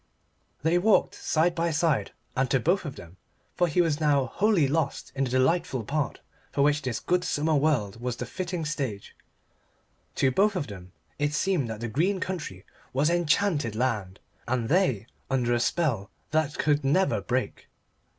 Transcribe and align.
They 0.63 0.79
walked 0.79 1.13
side 1.13 1.53
by 1.53 1.69
side, 1.69 2.09
and 2.35 2.49
to 2.49 2.59
both 2.59 2.85
of 2.85 2.95
them 2.95 3.17
for 3.53 3.67
he 3.67 3.81
was 3.81 3.99
now 3.99 4.25
wholly 4.25 4.67
lost 4.67 5.11
in 5.13 5.25
the 5.25 5.29
delightful 5.29 5.83
part 5.83 6.21
for 6.51 6.63
which 6.63 6.81
this 6.81 6.99
good 6.99 7.23
summer 7.23 7.53
world 7.53 8.01
was 8.01 8.15
the 8.15 8.25
fitting 8.25 8.65
stage 8.65 9.15
to 10.15 10.31
both 10.31 10.55
of 10.55 10.65
them 10.65 10.91
it 11.19 11.35
seemed 11.35 11.69
that 11.69 11.81
the 11.81 11.87
green 11.87 12.19
country 12.19 12.65
was 12.93 13.11
enchanted 13.11 13.75
land, 13.75 14.19
and 14.47 14.69
they 14.69 15.05
under 15.29 15.53
a 15.53 15.59
spell 15.59 16.09
that 16.31 16.57
could 16.57 16.83
never 16.83 17.21
break. 17.21 17.69